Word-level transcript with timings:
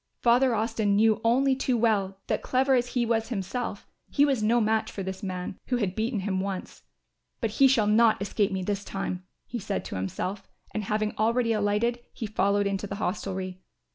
Father 0.19 0.55
Austin 0.55 0.95
knew 0.95 1.21
only 1.23 1.55
too 1.55 1.77
well 1.77 2.17
that, 2.25 2.41
clever 2.41 2.73
as 2.73 2.87
he 2.93 3.05
was 3.05 3.29
himself, 3.29 3.85
he 4.09 4.25
was 4.25 4.41
no 4.41 4.59
match 4.59 4.91
for 4.91 5.03
this 5.03 5.21
man, 5.21 5.59
who 5.67 5.77
had 5.77 5.93
beaten 5.95 6.21
him 6.21 6.39
once; 6.39 6.81
"But 7.39 7.51
he 7.51 7.67
shall 7.67 7.85
not 7.85 8.19
escape 8.19 8.51
me 8.51 8.63
this 8.63 8.83
time," 8.83 9.23
he 9.45 9.59
said 9.59 9.85
to 9.85 9.95
himself, 9.95 10.49
and 10.71 10.85
having 10.85 11.15
already 11.19 11.53
alighted, 11.53 11.99
he 12.13 12.25
followed 12.25 12.65
into 12.65 12.87
the 12.87 12.95
hostelry. 12.95 13.61